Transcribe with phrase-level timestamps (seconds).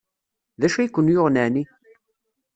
[0.59, 1.63] D acu ay ken-yuɣen ɛni?